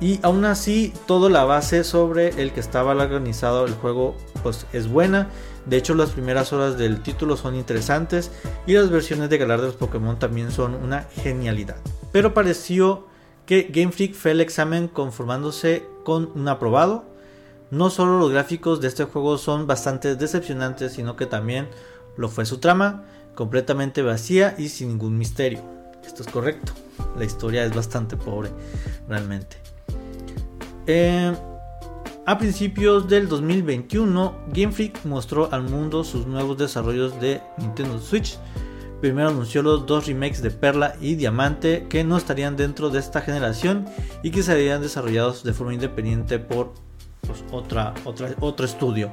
[0.00, 4.88] Y aún así, toda la base sobre el que estaba organizado el juego pues es
[4.88, 5.28] buena.
[5.66, 8.30] De hecho, las primeras horas del título son interesantes
[8.66, 11.76] y las versiones de Galar de los Pokémon también son una genialidad.
[12.12, 13.06] Pero pareció
[13.44, 17.16] que Game Freak fue el examen conformándose con un aprobado
[17.70, 21.68] no solo los gráficos de este juego son bastante decepcionantes, sino que también
[22.16, 25.60] lo fue su trama, completamente vacía y sin ningún misterio.
[26.06, 26.72] Esto es correcto,
[27.18, 28.50] la historia es bastante pobre,
[29.08, 29.56] realmente.
[30.86, 31.34] Eh,
[32.26, 38.36] a principios del 2021, Game Freak mostró al mundo sus nuevos desarrollos de Nintendo Switch.
[39.00, 43.20] Primero anunció los dos remakes de Perla y Diamante que no estarían dentro de esta
[43.20, 43.86] generación
[44.24, 46.72] y que serían desarrollados de forma independiente por
[47.20, 49.12] pues, otro estudio.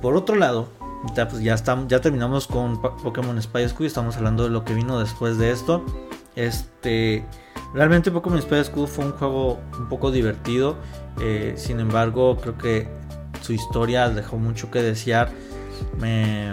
[0.00, 0.68] Por otro lado,
[1.16, 3.86] ya, pues, estamos, ya terminamos con Pokémon Spy School.
[3.86, 5.84] Estamos hablando de lo que vino después de esto.
[6.36, 7.24] Este,
[7.74, 10.76] realmente Pokémon Spy School fue un juego un poco divertido.
[11.20, 12.88] Eh, sin embargo, creo que
[13.40, 15.30] su historia dejó mucho que desear.
[15.98, 16.52] Me,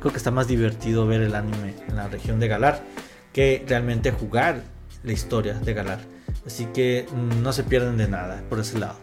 [0.00, 2.82] creo que está más divertido ver el anime en la región de Galar
[3.32, 4.62] que realmente jugar
[5.02, 5.98] la historia de Galar.
[6.46, 7.06] Así que
[7.42, 8.96] no se pierden de nada por ese lado.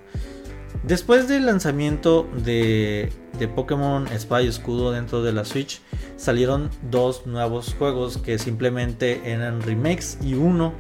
[0.84, 3.12] Después del lanzamiento de,
[3.56, 5.82] Pokémon Espada y Escudo dentro de la Switch,
[6.18, 10.74] salieron dos nuevos juegos que simplemente eran remakes y uno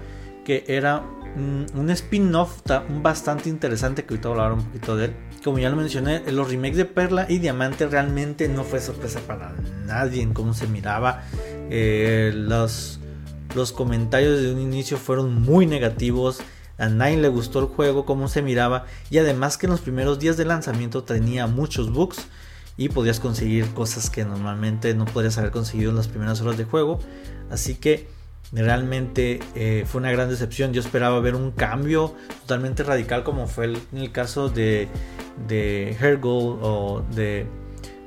[0.45, 1.03] que era
[1.35, 2.61] un spin-off
[3.01, 5.15] bastante interesante que ahorita voy a hablar un poquito de él.
[5.43, 9.53] Como ya lo mencioné, los remakes de Perla y Diamante realmente no fue sorpresa para
[9.85, 11.23] nadie en cómo se miraba.
[11.69, 12.99] Eh, los,
[13.55, 16.41] los comentarios de un inicio fueron muy negativos
[16.81, 20.17] a nadie le gustó el juego, cómo se miraba y además que en los primeros
[20.17, 22.25] días de lanzamiento tenía muchos bugs
[22.75, 26.63] y podías conseguir cosas que normalmente no podrías haber conseguido en las primeras horas de
[26.63, 26.97] juego.
[27.51, 28.07] Así que
[28.51, 30.73] realmente eh, fue una gran decepción.
[30.73, 34.87] Yo esperaba ver un cambio totalmente radical como fue en el caso de,
[35.47, 37.47] de Hergold o de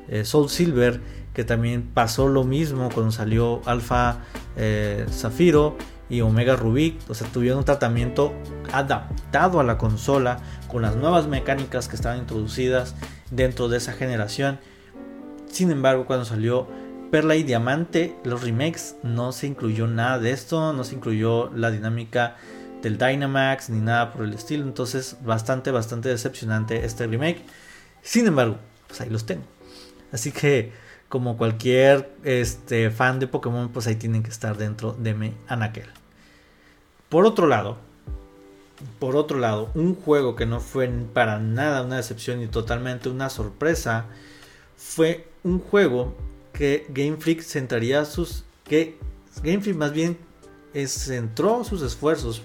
[0.09, 1.00] eh, Soul Silver,
[1.33, 4.18] que también pasó lo mismo cuando salió Alpha
[4.57, 5.76] eh, Zafiro
[6.09, 8.35] y Omega Rubik, o sea, tuvieron un tratamiento
[8.72, 12.94] adaptado a la consola con las nuevas mecánicas que estaban introducidas
[13.30, 14.61] dentro de esa generación.
[15.46, 16.68] Sin embargo, cuando salió
[17.14, 21.70] Perla y Diamante, los remakes no se incluyó nada de esto, no se incluyó la
[21.70, 22.35] dinámica
[22.83, 27.44] del Dynamax ni nada por el estilo, entonces bastante, bastante decepcionante este remake.
[28.03, 29.44] Sin embargo, pues ahí los tengo.
[30.11, 30.72] Así que
[31.09, 35.87] como cualquier este, fan de Pokémon, pues ahí tienen que estar dentro de mi anaquel.
[37.11, 37.79] Por otro lado,
[38.98, 43.31] por otro lado, un juego que no fue para nada una decepción y totalmente una
[43.31, 44.07] sorpresa
[44.77, 46.16] fue un juego
[46.55, 48.99] que Game Freak centraría sus que
[49.75, 50.17] más bien
[50.87, 52.43] centró sus esfuerzos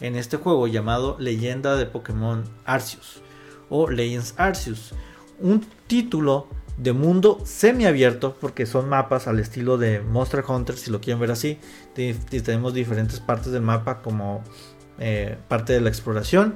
[0.00, 3.22] en este juego llamado Leyenda de Pokémon Arceus
[3.70, 4.92] o Legends Arceus,
[5.40, 11.00] un título de mundo semiabierto, porque son mapas al estilo de Monster Hunter, si lo
[11.00, 11.58] quieren ver así.
[11.94, 14.42] Tenemos diferentes partes del mapa como
[14.98, 16.54] eh, parte de la exploración,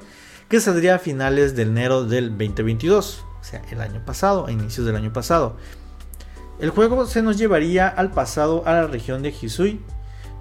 [0.48, 4.86] que saldría a finales de enero del 2022, o sea, el año pasado, a inicios
[4.86, 5.56] del año pasado.
[6.58, 9.80] El juego se nos llevaría al pasado a la región de Hisui,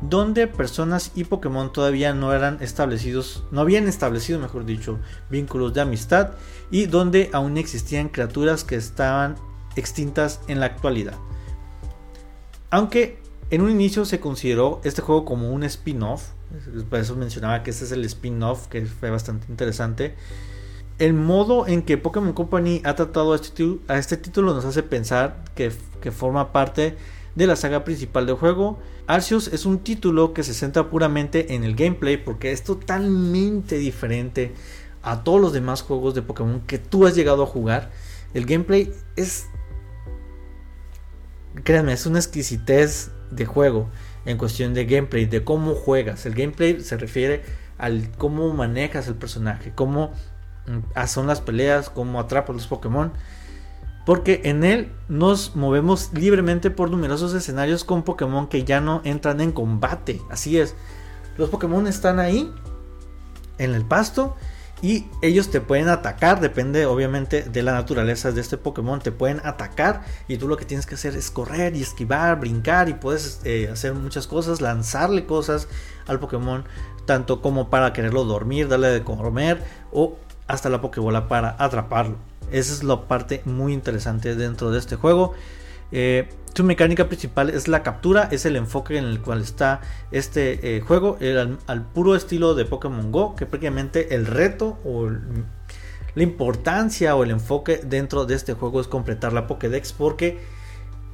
[0.01, 4.99] donde personas y Pokémon todavía no eran establecidos, no habían establecido, mejor dicho,
[5.29, 6.31] vínculos de amistad
[6.71, 9.35] y donde aún existían criaturas que estaban
[9.75, 11.15] extintas en la actualidad.
[12.69, 16.29] Aunque en un inicio se consideró este juego como un spin-off,
[16.89, 20.15] por eso mencionaba que este es el spin-off, que fue bastante interesante.
[20.97, 24.81] El modo en que Pokémon Company ha tratado a este, a este título nos hace
[24.81, 25.71] pensar que,
[26.11, 26.95] forma parte
[27.33, 28.79] de la saga principal del juego.
[29.07, 34.53] Arceus es un título que se centra puramente en el gameplay porque es totalmente diferente
[35.01, 37.91] a todos los demás juegos de Pokémon que tú has llegado a jugar.
[38.33, 39.47] El gameplay es
[41.63, 43.89] créanme, es una exquisitez de juego
[44.25, 46.25] en cuestión de gameplay, de cómo juegas.
[46.25, 47.43] El gameplay se refiere
[47.77, 50.13] al cómo manejas el personaje, cómo
[51.07, 53.11] son las peleas, cómo atrapas los Pokémon.
[54.05, 59.41] Porque en él nos movemos libremente por numerosos escenarios con Pokémon que ya no entran
[59.41, 60.21] en combate.
[60.29, 60.75] Así es.
[61.37, 62.53] Los Pokémon están ahí,
[63.57, 64.35] en el pasto,
[64.81, 69.41] y ellos te pueden atacar, depende obviamente de la naturaleza de este Pokémon, te pueden
[69.43, 73.41] atacar y tú lo que tienes que hacer es correr y esquivar, brincar y puedes
[73.45, 75.67] eh, hacer muchas cosas, lanzarle cosas
[76.07, 76.65] al Pokémon,
[77.05, 80.17] tanto como para quererlo dormir, darle de comer o
[80.47, 82.17] hasta la Pokébola para atraparlo.
[82.51, 85.33] Esa es la parte muy interesante dentro de este juego.
[85.91, 89.81] Eh, su mecánica principal es la captura, es el enfoque en el cual está
[90.11, 91.17] este eh, juego,
[91.67, 97.31] al, puro estilo de Pokémon Go, que prácticamente el reto o la importancia o el
[97.31, 100.39] enfoque dentro de este juego es completar la Pokédex porque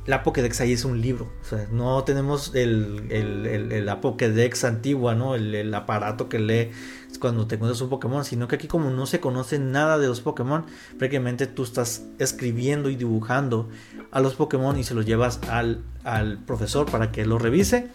[0.05, 1.31] la Pokédex ahí es un libro.
[1.71, 5.35] No tenemos el, la Pokédex antigua, ¿no?
[5.35, 6.71] El, aparato que lee
[7.19, 10.21] cuando te encuentras un Pokémon, sino que aquí como no se conoce nada de los
[10.21, 10.65] Pokémon,
[10.97, 13.69] prácticamente tú estás escribiendo y dibujando
[14.11, 17.89] a los Pokémon y se los llevas al, al profesor para que lo revise.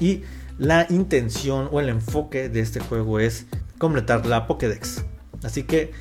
[0.00, 0.22] Y
[0.58, 3.46] la intención o el enfoque de este juego es
[3.78, 5.04] completar la Pokédex.
[5.42, 5.92] Así que,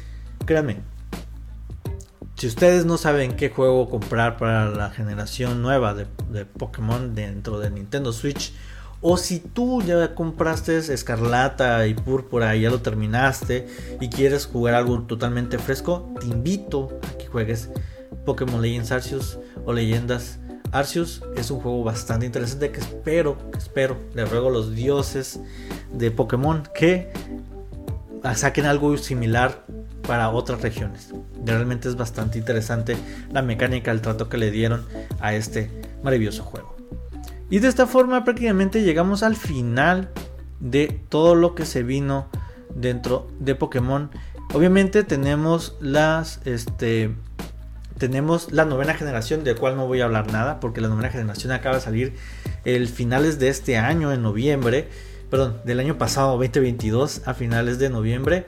[0.46, 0.78] créanme,
[2.40, 6.06] si ustedes no saben qué juego comprar para la generación nueva de,
[6.46, 8.54] Pokémon dentro de Nintendo Switch,
[9.02, 13.68] o si tú ya compraste Escarlata y Púrpura y ya lo terminaste
[14.00, 17.72] y quieres jugar algo totalmente fresco, te invito a que juegues
[18.26, 20.40] Pokémon Legends Arceus o Leyendas
[20.72, 21.22] Arceus.
[21.36, 25.42] Es un juego bastante interesante que espero, espero, le ruego a los dioses
[25.92, 27.12] de Pokémon que
[28.34, 29.66] saquen algo similar
[30.10, 31.14] para otras regiones.
[31.46, 32.98] Realmente es bastante interesante
[33.32, 34.84] la mecánica, el trato que le dieron
[35.20, 35.70] a este
[36.02, 36.76] maravilloso juego.
[37.52, 40.10] Y de esta forma prácticamente llegamos al final
[40.60, 42.28] de todo lo que se vino
[42.74, 44.10] dentro de Pokémon.
[44.52, 47.14] Obviamente tenemos las este
[48.00, 51.52] tenemos la novena generación del cual no voy a hablar nada porque la novena generación
[51.52, 52.16] acaba de salir
[52.66, 54.88] el finales de este año en noviembre,
[55.30, 58.48] perdón, del año pasado 2022 a finales de noviembre.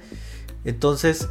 [0.64, 1.30] Entonces,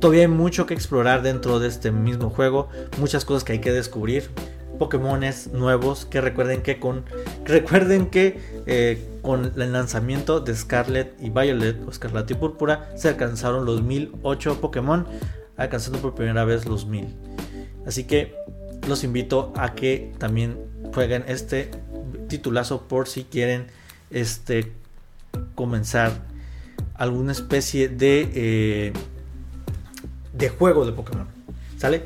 [0.00, 2.68] todavía hay mucho que explorar dentro de este mismo juego,
[2.98, 4.30] muchas cosas que hay que descubrir,
[4.78, 7.04] Pokémones nuevos que recuerden que con
[7.44, 13.08] recuerden que eh, con el lanzamiento de Scarlet y Violet o Scarlet y Púrpura se
[13.08, 15.06] alcanzaron los 1008 Pokémon,
[15.56, 17.14] alcanzando por primera vez los 1000.
[17.86, 18.34] Así que
[18.88, 20.58] los invito a que también
[20.92, 21.70] jueguen este
[22.28, 23.66] titulazo por si quieren
[24.10, 24.72] este
[25.54, 26.12] comenzar
[27.02, 28.92] alguna especie de, eh,
[30.32, 31.26] de juego de Pokémon.
[31.76, 32.04] ¿Sale?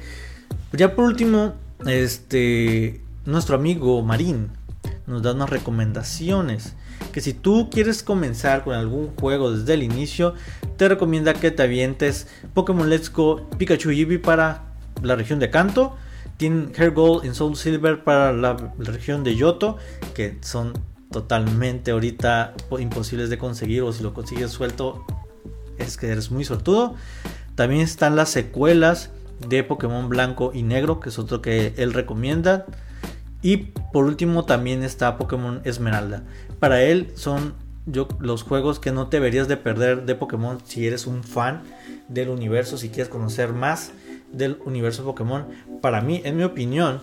[0.72, 1.52] Ya por último,
[1.86, 4.48] este, nuestro amigo Marín
[5.06, 6.72] nos da unas recomendaciones.
[7.12, 10.32] Que si tú quieres comenzar con algún juego desde el inicio,
[10.78, 14.64] te recomienda que te avientes Pokémon Let's Go Pikachu Eevee para
[15.02, 15.94] la región de Kanto.
[16.38, 19.76] Tiene Hair Gold y Soul Silver para la, la región de Yoto,
[20.14, 20.72] que son
[21.10, 25.04] totalmente ahorita imposibles de conseguir o si lo consigues suelto
[25.78, 26.94] es que eres muy sortudo.
[27.54, 29.10] También están las secuelas
[29.48, 32.66] de Pokémon Blanco y Negro, que es otro que él recomienda.
[33.42, 33.56] Y
[33.92, 36.24] por último también está Pokémon Esmeralda.
[36.58, 37.54] Para él son
[37.86, 41.62] yo, los juegos que no deberías de perder de Pokémon si eres un fan
[42.08, 43.92] del universo, si quieres conocer más
[44.32, 45.46] del universo Pokémon.
[45.80, 47.00] Para mí, en mi opinión,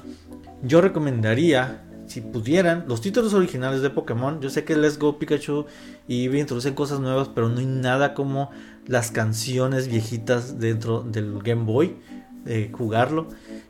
[0.61, 5.65] yo recomendaría si pudieran, los títulos originales de Pokémon, yo sé que Let's Go Pikachu
[6.07, 8.51] y Eevee introducen cosas nuevas, pero no hay nada como
[8.87, 11.95] las canciones viejitas dentro del Game Boy,
[12.43, 13.27] de jugarlo.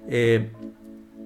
[0.07, 0.51] Eh,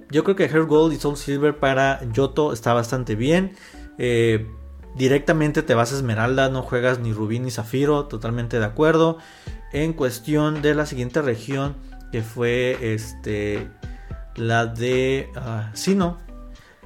[0.09, 3.53] yo creo que Hair Gold y Soul Silver para Yoto está bastante bien.
[3.97, 4.47] Eh,
[4.95, 9.17] directamente te vas a Esmeralda, no juegas ni Rubí ni Zafiro, totalmente de acuerdo.
[9.73, 11.75] En cuestión de la siguiente región,
[12.11, 13.67] que fue este
[14.35, 16.17] la de uh, Sino,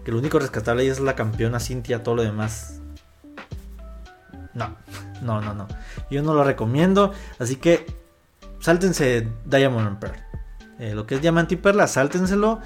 [0.03, 2.81] que lo único rescatable es la campeona Cintia, todo lo demás.
[4.53, 4.75] No,
[5.21, 5.67] no, no, no.
[6.09, 7.11] Yo no lo recomiendo.
[7.39, 7.85] Así que
[8.59, 10.15] sáltense Diamond and Pearl.
[10.79, 12.59] Eh, lo que es Diamante y Perla, sáltenselo.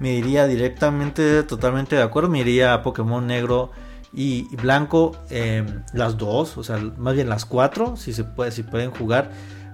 [0.00, 2.28] Me iría directamente, totalmente de acuerdo.
[2.28, 3.70] Me iría a Pokémon negro
[4.12, 5.12] y, blanco.
[5.28, 7.96] Em, las dos, o sea, más bien las cuatro.
[7.96, 9.30] Si se puede, si pueden jugar.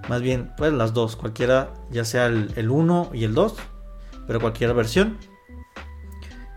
[0.09, 1.15] Más bien, pues las dos.
[1.15, 3.55] Cualquiera, ya sea el 1 y el 2.
[4.27, 5.17] Pero cualquier versión.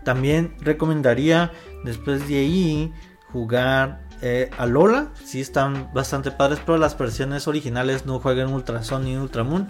[0.03, 1.51] También recomendaría
[1.83, 2.93] después de ahí
[3.31, 5.11] jugar eh, a Lola.
[5.23, 9.69] Si están bastante padres, pero las versiones originales no jueguen Ultra Sun ni Ultra Moon.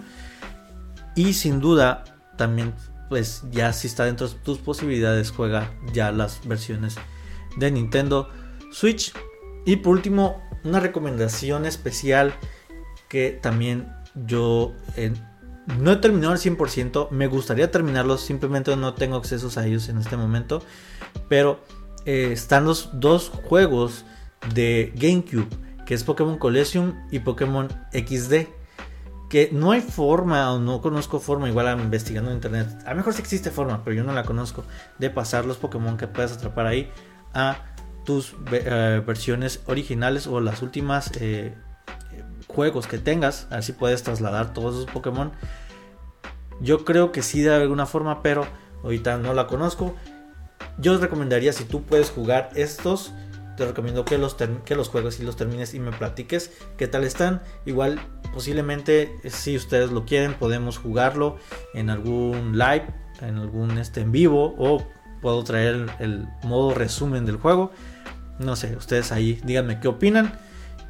[1.14, 2.04] Y sin duda,
[2.36, 2.74] también,
[3.08, 6.96] pues ya si está dentro de tus posibilidades, juega ya las versiones
[7.56, 8.30] de Nintendo
[8.70, 9.12] Switch.
[9.64, 12.34] Y por último, una recomendación especial
[13.08, 14.74] que también yo
[15.66, 19.98] no he terminado al 100%, me gustaría terminarlos, simplemente no tengo accesos a ellos en
[19.98, 20.62] este momento.
[21.28, 21.60] Pero
[22.04, 24.04] eh, están los dos juegos
[24.54, 25.48] de GameCube,
[25.86, 28.48] que es Pokémon Collection y Pokémon XD.
[29.30, 32.68] Que no hay forma, o no conozco forma, igual investigando en internet.
[32.84, 34.64] A lo mejor sí existe forma, pero yo no la conozco,
[34.98, 36.90] de pasar los Pokémon que puedes atrapar ahí
[37.32, 37.56] a
[38.04, 41.54] tus eh, versiones originales o las últimas eh,
[42.54, 45.32] juegos que tengas, así puedes trasladar todos esos Pokémon.
[46.60, 48.46] Yo creo que sí de alguna forma, pero
[48.82, 49.94] ahorita no la conozco.
[50.78, 53.12] Yo os recomendaría si tú puedes jugar estos,
[53.56, 57.04] te recomiendo que los, que los juegues y los termines y me platiques qué tal
[57.04, 57.42] están.
[57.66, 58.00] Igual
[58.32, 61.36] posiblemente si ustedes lo quieren podemos jugarlo
[61.74, 62.86] en algún live,
[63.20, 64.84] en algún este en vivo o
[65.20, 67.72] puedo traer el, modo resumen del juego.
[68.38, 70.32] No sé, ustedes ahí díganme qué opinan.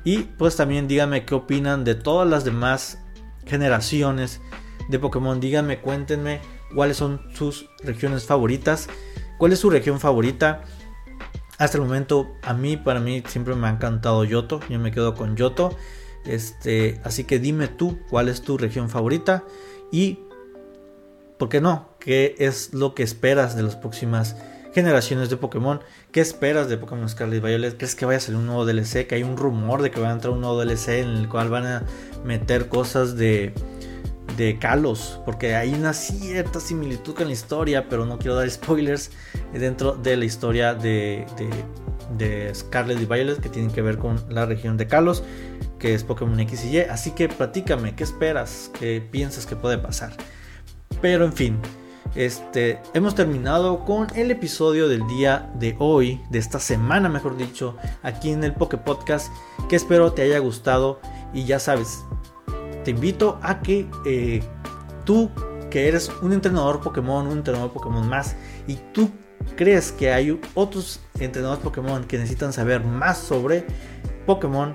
[0.05, 2.99] Y pues también díganme qué opinan de todas las demás
[3.47, 4.41] generaciones
[4.89, 5.41] de Pokémon.
[5.41, 6.41] Díganme, cuéntenme
[6.75, 8.89] cuáles son sus regiones favoritas.
[9.39, 10.63] ¿Cuál es su región favorita?
[11.59, 14.61] Hasta el momento, a mí, para mí, siempre me ha encantado Yoto.
[14.69, 15.77] Yo me quedo con Yoto.
[16.25, 19.45] Este, así que dime tú cuál es tu región favorita
[19.91, 20.21] y,
[21.39, 21.89] ¿por qué no?
[21.99, 24.37] ¿Qué es lo que esperas de las próximas
[24.73, 25.81] generaciones de Pokémon?
[26.11, 27.77] ¿Qué esperas de Pokémon Scarlet y Violet?
[27.77, 29.07] ¿Crees que vaya a salir un nuevo DLC?
[29.07, 31.51] Que hay un rumor de que va a entrar un nuevo DLC en el cual
[31.51, 31.83] van a
[32.25, 33.53] meter cosas de,
[34.37, 39.11] de Kalos, porque hay una cierta similitud con la historia, pero no quiero dar spoilers
[39.53, 41.27] dentro de la historia de,
[42.17, 45.23] de, Scarlet y Violet que tienen que ver con la región de Kalos,
[45.79, 46.81] que es Pokémon X y Y.
[46.81, 48.71] Así que platícame, ¿qué esperas?
[48.79, 50.13] ¿Qué piensas que puede pasar?
[51.01, 51.59] Pero en fin,
[52.15, 57.77] este, hemos terminado con el episodio del día de hoy, de esta semana mejor dicho,
[58.03, 59.33] aquí en el Poké Podcast,
[59.69, 61.01] que espero te haya gustado
[61.33, 62.05] y ya sabes,
[62.85, 64.43] te invito a que eh,
[65.05, 65.31] tú
[65.71, 68.37] que eres un entrenador Pokémon, un entrenador Pokémon más,
[68.67, 69.11] y tú
[69.57, 73.65] crees que hay otros entrenadores Pokémon que necesitan saber más sobre
[74.27, 74.75] Pokémon,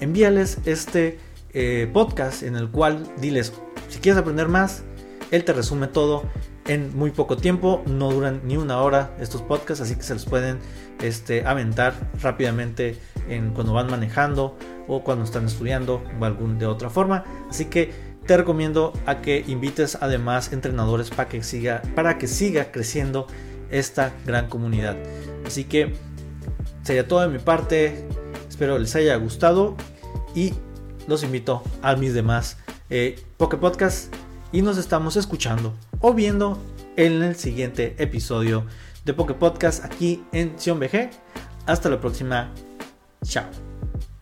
[0.00, 1.18] envíales este
[1.54, 3.52] eh, podcast en el cual diles,
[3.88, 4.84] si quieres aprender más,
[5.32, 6.22] él te resume todo
[6.68, 10.26] en muy poco tiempo, no duran ni una hora estos podcasts, así que se los
[10.26, 10.58] pueden
[11.02, 12.98] este, aventar rápidamente
[13.28, 14.56] en, cuando van manejando
[14.86, 17.24] o cuando están estudiando o algún de otra forma.
[17.48, 17.92] Así que
[18.26, 23.26] te recomiendo a que invites además entrenadores para que siga, para que siga creciendo
[23.70, 24.96] esta gran comunidad.
[25.46, 25.94] Así que
[26.82, 28.06] sería todo de mi parte.
[28.48, 29.76] Espero les haya gustado
[30.34, 30.52] y
[31.06, 32.58] los invito a mis demás
[32.90, 33.56] eh, Poké
[34.52, 36.58] y nos estamos escuchando o viendo
[36.96, 38.64] en el siguiente episodio
[39.04, 41.10] de Poké Podcast aquí en Sion BG.
[41.66, 42.52] Hasta la próxima.
[43.24, 43.67] Chao.